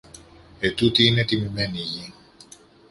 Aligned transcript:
Ετούτη 0.59 1.05
είναι 1.05 1.23
τιμημένη 1.23 1.77
γη. 1.77 2.13